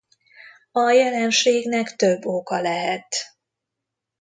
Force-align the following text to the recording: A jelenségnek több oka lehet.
A 0.71 0.89
jelenségnek 0.89 1.95
több 1.95 2.25
oka 2.25 2.61
lehet. 2.61 3.15